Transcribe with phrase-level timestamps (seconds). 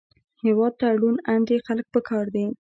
[0.43, 2.45] هېواد ته روڼ اندي خلک پکار دي